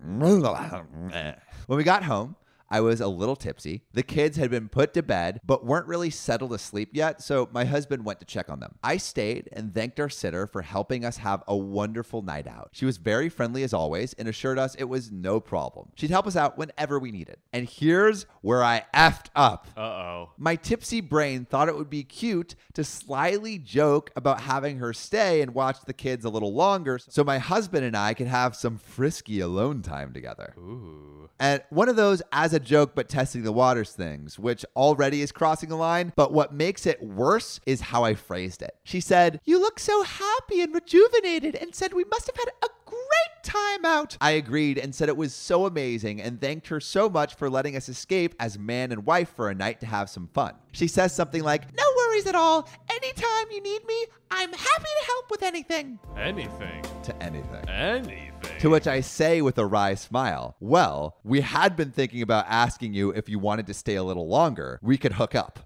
when 1.68 1.78
we 1.78 1.84
got 1.84 2.04
home, 2.04 2.36
I 2.70 2.82
was 2.82 3.02
a 3.02 3.08
little 3.08 3.36
tipsy. 3.36 3.84
The 3.94 4.04
kids 4.04 4.38
had 4.38 4.52
been 4.52 4.70
put 4.70 4.94
to 4.94 5.04
bed, 5.04 5.42
but 5.46 5.66
weren't 5.66 5.88
really 5.88 6.10
settled 6.10 6.52
to 6.52 6.58
sleep 6.58 6.90
yet, 6.94 7.22
so 7.22 7.50
my 7.52 7.66
husband 7.66 8.06
went 8.06 8.20
to 8.20 8.26
check 8.26 8.50
on 8.50 8.60
them. 8.60 8.76
I 8.84 8.98
stayed 8.98 9.50
and 9.54 9.74
thanked 9.74 10.00
our 10.00 10.10
sitter 10.10 10.48
for 10.48 10.62
helping 10.62 11.06
us 11.06 11.18
have 11.18 11.44
a 11.48 11.56
wonderful 11.56 12.22
night 12.22 12.48
out. 12.48 12.70
She 12.74 12.86
was 12.86 12.98
very 12.98 13.30
friendly 13.30 13.64
as 13.64 13.74
always 13.74 14.14
and 14.14 14.28
assured 14.28 14.60
us 14.60 14.76
it 14.76 14.86
was 14.86 15.12
no 15.12 15.40
problem. 15.40 15.90
She'd 15.96 16.10
help 16.10 16.28
us 16.28 16.36
out 16.36 16.58
whenever 16.58 17.00
we 17.00 17.12
needed. 17.12 17.38
And 17.54 17.68
here's 17.68 18.26
where 18.42 18.64
I 18.64 18.84
effed 18.94 19.28
up. 19.36 19.68
Uh 19.76 19.82
oh. 19.82 20.32
My 20.38 20.56
tipsy 20.56 21.02
brain 21.02 21.46
thought 21.46 21.70
it 21.70 21.78
would 21.78 21.90
be 21.90 22.04
cute 22.04 22.56
to 22.74 22.84
slyly 22.84 23.58
joke 23.58 24.12
about 24.16 24.42
having 24.42 24.78
her 24.80 24.94
stay 24.94 25.42
and 25.42 25.54
watch 25.54 25.78
the 25.86 25.94
kids 25.94 26.26
a 26.26 26.30
little 26.30 26.54
longer 26.54 27.00
so 27.00 27.24
my 27.24 27.38
husband 27.38 27.86
and 27.86 27.96
I 27.96 28.14
could 28.14 28.28
have 28.28 28.56
some 28.56 28.78
frisky 28.78 29.40
alone 29.40 29.82
time 29.82 30.14
together. 30.14 30.54
Ooh. 30.58 31.17
And 31.40 31.62
one 31.70 31.90
of 31.90 31.96
those 31.96 32.22
as 32.32 32.54
a 32.54 32.60
joke 32.60 32.94
but 32.96 33.10
testing 33.10 33.44
the 33.44 33.52
waters 33.52 33.92
things, 33.92 34.40
which 34.40 34.66
already 34.76 35.22
is 35.22 35.32
crossing 35.32 35.70
the 35.70 35.76
line. 35.76 36.14
But 36.16 36.34
what 36.34 36.54
makes 36.54 36.86
it 36.86 37.02
worse 37.02 37.60
is 37.66 37.82
how 37.82 38.04
I 38.04 38.16
phrased 38.16 38.62
it. 38.62 38.76
She 38.84 39.00
said, 39.00 39.40
You 39.46 39.60
look 39.60 39.80
so 39.80 40.04
happy 40.04 40.62
and 40.62 40.74
rejuvenated, 40.74 41.56
and 41.56 41.76
said 41.76 41.94
we 41.94 42.06
must 42.06 42.28
have 42.28 42.38
had 42.38 42.50
a 42.64 42.70
great 42.86 43.44
time 43.44 43.86
out. 43.86 44.18
I 44.20 44.32
agreed 44.32 44.78
and 44.78 44.94
said 44.94 45.10
it 45.10 45.18
was 45.18 45.34
so 45.34 45.66
amazing 45.66 46.22
and 46.22 46.42
thanked 46.42 46.68
her 46.68 46.80
so 46.80 47.10
much 47.10 47.36
for 47.36 47.50
letting 47.50 47.76
us 47.76 47.90
escape 47.90 48.36
as 48.40 48.58
man 48.58 48.92
and 48.92 49.06
wife 49.06 49.30
for 49.36 49.50
a 49.50 49.56
night 49.56 49.80
to 49.82 49.86
have 49.86 50.10
some 50.10 50.30
fun. 50.34 50.54
She 50.72 50.88
says 50.88 51.14
something 51.14 51.44
like, 51.44 51.64
No 51.76 51.84
worries, 51.96 52.08
worries 52.18 52.28
at 52.28 52.36
all. 52.36 52.68
Anytime 52.90 53.52
you 53.52 53.62
need 53.62 53.86
me, 53.86 54.06
I'm 54.32 54.52
happy 54.52 54.90
to 55.00 55.06
help 55.06 55.32
with 55.32 55.44
anything. 55.44 56.00
Anything. 56.18 56.84
To 57.04 57.24
anything. 57.24 57.70
Anything. 57.70 58.27
To 58.60 58.72
which 58.72 58.88
I 58.88 59.02
say 59.02 59.42
with 59.42 59.60
a 59.60 59.68
wry 59.68 59.94
smile, 59.94 60.56
Well, 60.60 61.18
we 61.24 61.42
had 61.42 61.76
been 61.76 61.92
thinking 61.92 62.24
about 62.24 62.46
asking 62.48 62.96
you 62.96 63.12
if 63.12 63.30
you 63.30 63.38
wanted 63.38 63.68
to 63.68 63.74
stay 63.76 63.96
a 63.96 64.04
little 64.04 64.28
longer. 64.28 64.80
We 64.82 64.98
could 64.98 65.14
hook 65.14 65.36
up. 65.36 65.60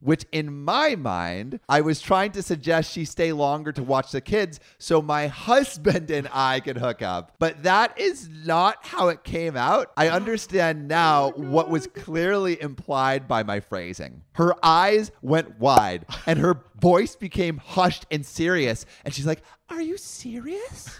Which, 0.00 0.24
in 0.30 0.64
my 0.64 0.94
mind, 0.94 1.60
I 1.68 1.80
was 1.80 2.00
trying 2.00 2.32
to 2.32 2.42
suggest 2.42 2.92
she 2.92 3.04
stay 3.04 3.32
longer 3.32 3.72
to 3.72 3.82
watch 3.82 4.12
the 4.12 4.20
kids 4.20 4.60
so 4.78 5.00
my 5.00 5.26
husband 5.48 6.10
and 6.10 6.28
I 6.32 6.60
could 6.60 6.78
hook 6.78 7.02
up. 7.02 7.36
But 7.38 7.62
that 7.62 7.98
is 7.98 8.28
not 8.28 8.84
how 8.86 9.08
it 9.08 9.24
came 9.24 9.56
out. 9.56 9.92
I 9.96 10.08
understand 10.08 10.88
now 10.88 11.30
what 11.30 11.68
was 11.70 11.86
clearly 11.86 12.60
implied 12.60 13.28
by 13.28 13.42
my 13.42 13.60
phrasing. 13.60 14.22
Her 14.32 14.54
eyes 14.62 15.12
went 15.22 15.58
wide 15.58 16.04
and 16.26 16.38
her 16.40 16.62
voice 16.80 17.14
became 17.16 17.58
hushed 17.58 18.06
and 18.10 18.26
serious. 18.26 18.86
And 19.04 19.14
she's 19.14 19.26
like, 19.26 19.42
Are 19.68 19.80
you 19.80 19.96
serious? 19.96 20.98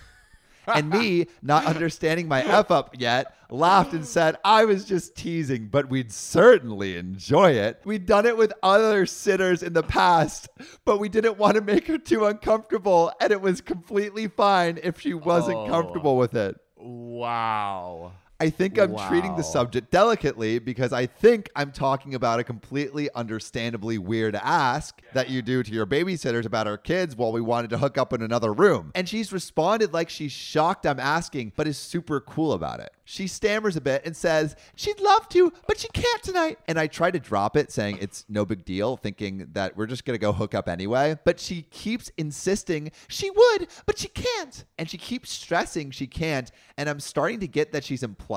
And 0.74 0.90
me, 0.90 1.26
not 1.42 1.64
understanding 1.66 2.28
my 2.28 2.42
F 2.42 2.70
up 2.70 2.94
yet, 2.98 3.34
laughed 3.50 3.92
and 3.94 4.04
said, 4.04 4.36
I 4.44 4.64
was 4.64 4.84
just 4.84 5.16
teasing, 5.16 5.68
but 5.68 5.88
we'd 5.88 6.12
certainly 6.12 6.96
enjoy 6.96 7.52
it. 7.52 7.80
We'd 7.84 8.06
done 8.06 8.26
it 8.26 8.36
with 8.36 8.52
other 8.62 9.06
sitters 9.06 9.62
in 9.62 9.72
the 9.72 9.82
past, 9.82 10.48
but 10.84 10.98
we 10.98 11.08
didn't 11.08 11.38
want 11.38 11.54
to 11.56 11.60
make 11.62 11.86
her 11.86 11.98
too 11.98 12.26
uncomfortable, 12.26 13.12
and 13.20 13.32
it 13.32 13.40
was 13.40 13.60
completely 13.60 14.28
fine 14.28 14.78
if 14.82 15.00
she 15.00 15.14
wasn't 15.14 15.56
Oh. 15.58 15.66
comfortable 15.68 16.16
with 16.16 16.34
it. 16.34 16.56
wow. 16.76 18.12
I 18.40 18.50
think 18.50 18.78
I'm 18.78 18.96
treating 19.08 19.34
the 19.34 19.42
subject 19.42 19.90
delicately 19.90 20.60
because 20.60 20.92
I 20.92 21.06
think 21.06 21.50
I'm 21.56 21.72
talking 21.72 22.14
about 22.14 22.38
a 22.38 22.44
completely 22.44 23.08
understandably 23.12 23.98
weird 23.98 24.36
ask 24.36 25.02
that 25.12 25.28
you 25.28 25.42
do 25.42 25.64
to 25.64 25.72
your 25.72 25.86
babysitters 25.86 26.46
about 26.46 26.68
our 26.68 26.78
kids 26.78 27.16
while 27.16 27.32
we 27.32 27.40
wanted 27.40 27.70
to 27.70 27.78
hook 27.78 27.98
up 27.98 28.12
in 28.12 28.22
another 28.22 28.52
room. 28.52 28.92
And 28.94 29.08
she's 29.08 29.32
responded 29.32 29.92
like 29.92 30.08
she's 30.08 30.30
shocked 30.30 30.86
I'm 30.86 31.00
asking, 31.00 31.54
but 31.56 31.66
is 31.66 31.78
super 31.78 32.20
cool 32.20 32.52
about 32.52 32.78
it. 32.78 32.92
She 33.04 33.26
stammers 33.26 33.74
a 33.74 33.80
bit 33.80 34.02
and 34.04 34.16
says, 34.16 34.54
She'd 34.76 35.00
love 35.00 35.28
to, 35.30 35.52
but 35.66 35.80
she 35.80 35.88
can't 35.88 36.22
tonight. 36.22 36.58
And 36.68 36.78
I 36.78 36.86
try 36.86 37.10
to 37.10 37.18
drop 37.18 37.56
it, 37.56 37.72
saying 37.72 37.98
it's 38.00 38.24
no 38.28 38.44
big 38.44 38.64
deal, 38.64 38.96
thinking 38.96 39.48
that 39.54 39.76
we're 39.76 39.86
just 39.86 40.04
gonna 40.04 40.18
go 40.18 40.32
hook 40.32 40.54
up 40.54 40.68
anyway. 40.68 41.18
But 41.24 41.40
she 41.40 41.62
keeps 41.62 42.12
insisting 42.16 42.92
she 43.08 43.30
would, 43.30 43.68
but 43.86 43.98
she 43.98 44.08
can't. 44.08 44.64
And 44.78 44.88
she 44.88 44.98
keeps 44.98 45.30
stressing 45.30 45.90
she 45.90 46.06
can't. 46.06 46.52
And 46.76 46.88
I'm 46.88 47.00
starting 47.00 47.40
to 47.40 47.48
get 47.48 47.72
that 47.72 47.82
she's 47.82 48.04
implying 48.04 48.27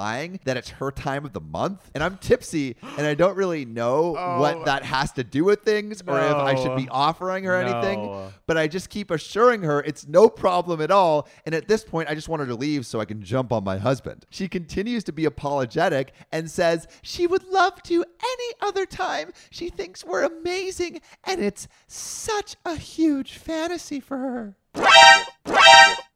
that 0.46 0.58
it's 0.58 0.70
her 0.70 0.92
time 0.92 1.26
of 1.26 1.34
the 1.34 1.42
month. 1.42 1.90
And 1.94 2.04
I'm 2.04 2.18
tipsy 2.18 2.76
and 2.98 3.06
I 3.06 3.14
don't 3.14 3.36
really 3.36 3.66
know 3.66 4.12
what 4.12 4.56
oh. 4.56 4.64
that 4.66 4.84
has 4.84 5.12
to 5.14 5.24
do 5.24 5.44
with 5.44 5.62
things 5.62 6.02
or 6.06 6.20
if 6.20 6.36
I 6.36 6.56
should 6.56 6.78
be 6.78 6.88
offering 6.90 7.44
her 7.44 7.56
anything. 7.56 8.32
But 8.48 8.58
I 8.58 8.68
just 8.68 8.90
keep 8.90 9.12
assuring 9.12 9.62
her 9.64 9.82
it's 9.82 10.08
no 10.08 10.30
problem 10.30 10.82
at 10.82 10.92
all. 10.92 11.28
And 11.46 11.56
at 11.56 11.68
this 11.68 11.84
point, 11.84 12.10
I 12.10 12.16
just 12.16 12.30
want 12.30 12.42
her 12.42 12.48
to 12.48 12.56
leave 12.56 12.86
so 12.86 13.00
I 13.00 13.06
can 13.06 13.22
jump 13.22 13.52
on 13.52 13.64
my 13.64 13.78
husband. 13.78 14.26
She 14.30 14.48
continues 14.48 15.04
to 15.06 15.12
be 15.12 15.26
apologetic 15.26 16.14
and 16.32 16.50
says 16.50 16.88
she 17.02 17.28
would 17.28 17.44
love 17.46 17.82
to 17.84 18.04
any 18.04 18.54
other 18.62 18.86
time. 18.86 19.32
She 19.50 19.70
thinks 19.70 20.04
we're 20.04 20.24
amazing 20.24 21.02
and 21.24 21.42
it's 21.42 21.68
such 21.88 22.56
a 22.66 22.76
huge 22.76 23.38
fantasy 23.38 24.00
for 24.00 24.18
her. 24.18 24.56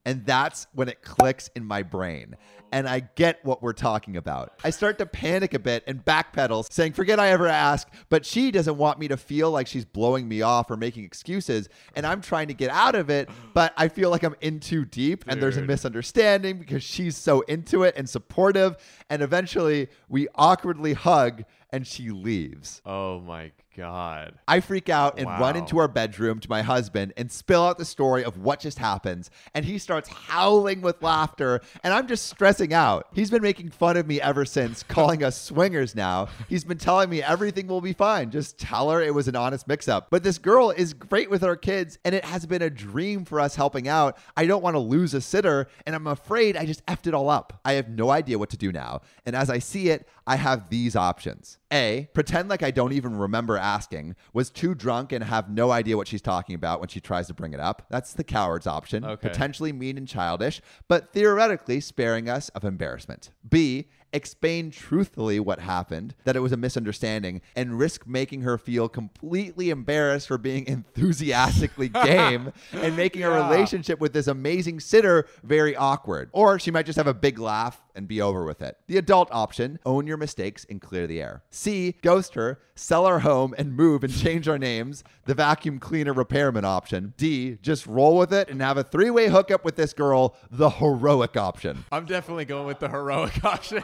And 0.06 0.26
that's 0.26 0.68
when 0.74 0.88
it 0.88 1.02
clicks 1.02 1.50
in 1.56 1.66
my 1.66 1.82
brain. 1.84 2.36
And 2.72 2.88
I 2.88 3.02
get 3.16 3.44
what 3.44 3.64
we're 3.64 3.74
talking 3.74 4.18
about. 4.18 4.54
I 4.64 4.70
start 4.70 4.98
to 4.98 5.06
panic 5.06 5.54
a 5.54 5.60
bit 5.60 5.84
and 5.88 6.04
backpedal, 6.04 6.72
saying, 6.72 6.94
Forget 6.94 7.20
I 7.20 7.30
ever 7.30 7.48
asked, 7.48 7.90
but 8.10 8.26
she 8.26 8.52
doesn't 8.52 8.78
want 8.78 9.00
me 9.00 9.08
to 9.08 9.18
feel 9.18 9.50
like 9.50 9.68
she's 9.68 9.86
blowing 9.86 10.28
me 10.28 10.42
off 10.42 10.70
or 10.70 10.78
making 10.78 11.06
excuses. 11.06 11.70
And 11.96 12.06
I'm 12.06 12.22
trying 12.22 12.48
to 12.50 12.54
get 12.54 12.70
out 12.70 12.96
of 12.96 13.10
it, 13.10 13.30
but 13.54 13.74
I 13.78 13.88
feel 13.88 14.10
like 14.10 14.24
I'm 14.24 14.36
in 14.42 14.60
too 14.60 14.86
deep 14.86 15.26
and 15.28 15.42
there's 15.42 15.58
a 15.58 15.62
misunderstanding 15.62 16.60
because 16.60 16.84
she's 16.84 17.16
so 17.16 17.42
into 17.42 17.84
it 17.84 17.96
and 17.98 18.10
supportive. 18.10 18.78
And 19.10 19.22
eventually 19.22 19.88
we 20.10 20.28
awkwardly 20.36 20.94
hug 20.94 21.44
and 21.72 21.86
she 21.88 22.10
leaves. 22.10 22.82
Oh 22.86 23.20
my 23.22 23.52
god. 23.76 24.34
I 24.48 24.60
freak 24.60 24.90
out 24.90 25.20
and 25.20 25.28
run 25.28 25.56
into 25.56 25.78
our 25.78 25.88
bedroom 25.88 26.40
to 26.40 26.50
my 26.50 26.62
husband 26.62 27.14
and 27.18 27.32
spill 27.32 27.64
out 27.64 27.78
the 27.78 27.86
story 27.86 28.24
of 28.24 28.38
what 28.38 28.60
just 28.60 28.80
happened. 28.80 29.30
And 29.54 29.66
he 29.66 29.78
starts 29.78 30.10
howling 30.10 30.82
with 30.82 31.02
laughter, 31.02 31.62
and 31.84 31.94
I'm 31.94 32.08
just 32.08 32.28
stressing 32.28 32.74
out. 32.74 33.08
He's 33.14 33.30
been 33.30 33.42
making 33.42 33.70
fun 33.70 33.98
of 33.98 34.08
me 34.08 34.22
ever 34.22 34.46
since, 34.46 34.84
calling 34.84 35.24
us 35.24 35.40
swingers 35.40 35.96
now. 35.96 36.28
He's 36.48 36.64
been 36.64 36.78
telling 36.78 37.10
me 37.10 37.22
everything 37.22 37.68
will 37.68 37.82
be 37.82 37.94
fine. 37.94 38.32
Just 38.32 38.58
tell 38.58 38.90
her 38.92 39.02
it 39.02 39.14
was 39.14 39.28
an 39.28 39.36
honest 39.36 39.68
mix 39.68 39.88
up. 39.88 40.08
But 40.10 40.24
this 40.24 40.38
girl 40.38 40.72
is 40.72 40.94
great 40.94 41.30
with 41.30 41.44
our 41.44 41.56
kids, 41.56 42.00
and 42.06 42.16
it 42.16 42.26
has 42.26 42.46
been 42.46 42.62
a 42.62 42.70
dream 42.70 43.26
for 43.26 43.40
us 43.40 43.56
helping 43.56 43.88
out. 43.88 44.18
I 44.38 44.46
don't 44.46 44.64
want 44.64 44.76
to 44.76 44.80
lose 44.80 45.14
a 45.14 45.22
sitter, 45.22 45.68
and 45.86 45.96
I'm 45.96 46.08
afraid 46.08 46.56
I 46.56 46.66
just 46.66 46.86
effed 46.86 47.08
it 47.08 47.14
all 47.14 47.30
up. 47.30 47.60
I 47.66 47.74
have 47.74 47.90
no 47.90 48.10
idea 48.10 48.40
what 48.40 48.50
to 48.52 48.58
do 48.58 48.72
now. 48.72 49.02
And 49.26 49.36
as 49.36 49.50
I 49.50 49.60
see 49.60 49.90
it, 49.90 50.08
I 50.28 50.38
have 50.38 50.70
these 50.70 50.96
options. 50.96 51.58
A, 51.74 52.08
pretend 52.14 52.50
like 52.50 52.64
I 52.64 52.72
don't 52.72 52.94
even 52.94 53.18
remember 53.18 53.58
asking, 53.58 54.16
was 54.34 54.50
too 54.50 54.76
drunk 54.76 55.12
and 55.12 55.24
have 55.24 55.50
no 55.50 55.72
idea 55.72 55.98
what 55.98 56.08
she's 56.08 56.22
talking 56.22 56.56
about 56.56 56.80
when 56.80 56.90
she 56.90 57.00
tries 57.00 57.28
to 57.28 57.34
bring 57.34 57.54
it 57.54 57.60
up. 57.60 57.88
That's 57.90 58.14
the 58.14 58.24
coward's 58.24 58.68
option. 58.68 59.04
Okay. 59.04 59.30
Potentially 59.30 59.74
mean 59.74 59.98
and 59.98 60.08
childish, 60.08 60.62
but 60.88 61.12
theoretically 61.12 61.80
sparing 61.80 62.30
us 62.30 62.50
of 62.50 62.64
embarrassment. 62.64 63.32
B, 63.48 63.90
explain 64.14 64.72
truthfully 64.72 65.40
what 65.40 65.60
happened, 65.60 66.16
that 66.24 66.36
it 66.36 66.40
was 66.40 66.52
a 66.52 66.58
misunderstanding, 66.58 67.42
and 67.56 67.78
risk 67.78 68.08
making 68.08 68.42
her 68.42 68.58
feel 68.58 68.88
completely 68.88 69.70
embarrassed 69.70 70.28
for 70.28 70.38
being 70.38 70.66
enthusiastically 70.68 71.90
game 72.04 72.52
and 72.72 72.96
making 72.96 73.24
a 73.24 73.30
relationship 73.30 74.00
with 74.00 74.14
this 74.14 74.28
amazing 74.28 74.80
sitter 74.80 75.28
very 75.44 75.76
awkward. 75.76 76.30
Or 76.32 76.60
she 76.60 76.72
might 76.72 76.86
just 76.86 76.98
have 76.98 77.08
a 77.08 77.14
big 77.14 77.40
laugh 77.40 77.82
and 77.96 78.08
be 78.08 78.22
over 78.22 78.44
with 78.44 78.62
it. 78.62 78.78
The 78.88 78.98
adult 78.98 79.30
option, 79.32 79.80
own 79.86 80.06
your 80.06 80.18
mistakes 80.18 80.66
and 80.70 80.82
clear 80.82 81.08
the 81.08 81.22
air. 81.22 81.44
C, 81.50 81.96
ghost 82.02 82.36
her, 82.36 82.60
sell 82.76 83.06
our 83.06 83.20
home 83.20 83.56
and 83.58 83.74
move 83.74 84.04
and 84.04 84.14
change 84.14 84.48
our 84.48 84.58
names. 84.58 85.04
The 85.26 85.34
vacuum 85.34 85.80
cleaner 85.80 86.14
repairman 86.14 86.66
option. 86.66 87.14
D, 87.18 87.58
just 87.62 87.88
roll 87.88 88.18
with 88.18 88.34
it 88.34 88.50
and 88.50 88.62
have 88.62 88.78
a 88.78 88.84
three 88.84 89.10
way 89.10 89.28
hookup 89.28 89.64
with 89.64 89.76
this 89.76 89.94
girl, 89.94 90.36
the 90.52 90.70
heroic 90.70 91.38
option. 91.38 91.86
I'm 91.92 92.06
definitely 92.06 92.46
going 92.46 92.68
with 92.68 92.80
the 92.80 92.90
heroic 92.90 93.44
option. 93.46 93.84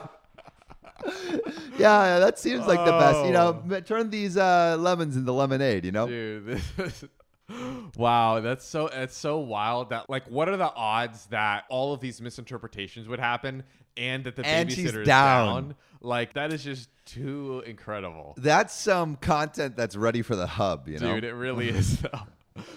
Yeah, 1.78 2.20
that 2.20 2.38
seems 2.38 2.68
like 2.68 2.84
the 2.86 2.92
best. 2.92 3.26
You 3.26 3.32
know, 3.32 3.64
Oh. 3.72 3.80
turn 3.80 4.10
these 4.10 4.38
uh, 4.38 4.78
lemons 4.80 5.16
into 5.18 5.32
lemonade, 5.32 5.84
you 5.86 5.92
know? 5.92 6.08
Dude, 6.08 6.62
is 6.78 7.06
Wow, 7.98 8.40
that's 8.40 8.66
so 8.66 8.88
it's 8.88 9.18
so 9.18 9.40
wild 9.40 9.90
that 9.90 10.10
like 10.10 10.26
what 10.28 10.48
are 10.48 10.58
the 10.58 10.72
odds 10.74 11.26
that 11.28 11.66
all 11.70 11.94
of 11.94 12.00
these 12.00 12.22
misinterpretations 12.22 13.08
would 13.10 13.20
happen 13.20 13.64
and 13.98 14.24
that 14.24 14.36
the 14.38 14.46
And 14.46 14.70
babysitter 14.70 15.02
is 15.02 15.08
down. 15.08 15.48
down? 15.64 15.76
Like 16.02 16.34
that 16.34 16.54
is 16.54 16.64
just 16.64 16.90
too 17.06 17.62
incredible. 17.66 18.36
That's 18.38 18.74
some 18.74 19.18
content 19.18 19.76
that's 19.76 19.96
ready 19.98 20.22
for 20.22 20.36
the 20.36 20.48
hub, 20.48 20.88
you 20.88 20.98
know? 21.00 21.16
Dude, 21.16 21.26
it 21.26 21.34
really 21.34 21.70
is 21.78 22.00
though. 22.00 22.22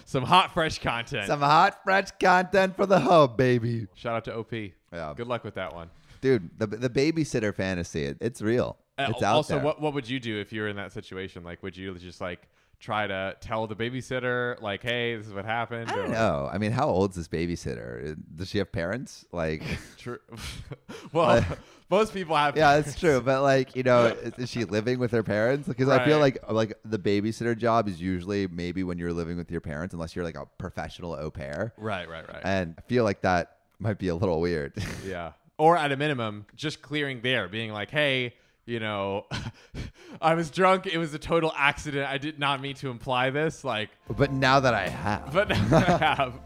Some 0.05 0.23
hot 0.23 0.53
fresh 0.53 0.79
content. 0.79 1.27
Some 1.27 1.41
hot, 1.41 1.83
fresh 1.83 2.09
content 2.19 2.75
for 2.75 2.85
the 2.85 2.99
hub, 2.99 3.37
baby. 3.37 3.87
Shout 3.95 4.15
out 4.15 4.23
to 4.25 4.35
OP. 4.35 4.51
Yeah. 4.91 5.13
Good 5.15 5.27
luck 5.27 5.43
with 5.43 5.55
that 5.55 5.73
one. 5.73 5.89
Dude, 6.25 6.49
the, 6.57 6.65
the 6.65 6.89
babysitter 6.89 7.53
fantasy, 7.53 8.05
it, 8.05 8.17
it's 8.19 8.41
real. 8.41 8.77
Uh, 8.97 9.07
It's 9.11 9.21
out 9.21 9.35
also, 9.35 9.55
there. 9.55 9.63
what 9.63 9.79
what 9.79 9.93
would 9.93 10.09
you 10.09 10.19
do 10.19 10.39
if 10.39 10.51
you 10.51 10.61
were 10.61 10.67
in 10.69 10.75
that 10.77 10.91
situation? 10.91 11.43
Like, 11.43 11.61
would 11.61 11.77
you 11.77 11.93
just 11.99 12.19
like 12.19 12.47
try 12.79 13.05
to 13.05 13.35
tell 13.41 13.67
the 13.67 13.75
babysitter, 13.75 14.59
like, 14.61 14.81
"Hey, 14.81 15.15
this 15.15 15.27
is 15.27 15.33
what 15.33 15.45
happened"? 15.45 15.91
I 15.91 15.95
don't 15.95 16.05
or- 16.05 16.13
know. 16.13 16.49
I 16.51 16.57
mean, 16.57 16.71
how 16.71 16.87
old's 16.87 17.15
this 17.15 17.27
babysitter? 17.27 18.17
Does 18.35 18.49
she 18.49 18.57
have 18.57 18.71
parents? 18.71 19.23
Like, 19.31 19.61
True. 19.97 20.17
well, 21.13 21.45
most 21.91 22.11
people 22.13 22.35
have. 22.35 22.57
yeah, 22.57 22.77
that's 22.79 22.99
true. 22.99 23.21
But 23.21 23.43
like, 23.43 23.75
you 23.75 23.83
know, 23.83 24.05
is, 24.07 24.33
is 24.39 24.49
she 24.49 24.63
living 24.63 24.97
with 24.97 25.11
her 25.11 25.21
parents? 25.23 25.67
Because 25.67 25.89
I 25.89 26.03
feel 26.05 26.17
like 26.19 26.39
like 26.51 26.73
the 26.85 26.97
babysitter 26.97 27.55
job 27.55 27.87
is 27.87 28.01
usually 28.01 28.47
maybe 28.47 28.83
when 28.83 28.97
you're 28.97 29.13
living 29.13 29.37
with 29.37 29.51
your 29.51 29.61
parents, 29.61 29.93
unless 29.93 30.15
you're 30.15 30.25
like 30.25 30.37
a 30.37 30.47
professional 30.57 31.13
au 31.13 31.29
pair. 31.29 31.73
Right, 31.77 32.09
right, 32.09 32.27
right. 32.27 32.41
And 32.43 32.73
I 32.79 32.81
feel 32.89 33.03
like 33.03 33.21
that 33.21 33.57
might 33.77 33.99
be 33.99 34.07
a 34.07 34.15
little 34.15 34.39
weird. 34.41 34.73
yeah. 35.05 35.33
Or 35.57 35.77
at 35.77 35.91
a 35.91 35.97
minimum, 35.97 36.45
just 36.55 36.81
clearing 36.81 37.21
there, 37.21 37.47
being 37.47 37.71
like, 37.71 37.89
"Hey, 37.89 38.33
you 38.65 38.79
know, 38.79 39.25
I 40.21 40.33
was 40.33 40.49
drunk. 40.49 40.87
It 40.87 40.97
was 40.97 41.13
a 41.13 41.19
total 41.19 41.53
accident. 41.55 42.09
I 42.09 42.17
did 42.17 42.39
not 42.39 42.61
mean 42.61 42.75
to 42.75 42.89
imply 42.89 43.29
this. 43.29 43.63
Like, 43.63 43.89
but 44.17 44.31
now 44.31 44.59
that 44.59 44.73
I 44.73 44.89
have, 44.89 45.31
but 45.33 45.49
now 45.49 45.67
that 45.69 46.01
I 46.01 46.15
have. 46.15 46.39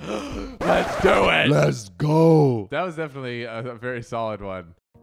Let's 0.60 1.02
do 1.02 1.28
it. 1.28 1.48
let's 1.50 1.90
go. 1.90 2.68
that 2.70 2.80
was 2.82 2.96
definitely 2.96 3.42
a, 3.42 3.58
a 3.58 3.74
very 3.74 4.02
solid 4.02 4.40
one. 4.40 4.74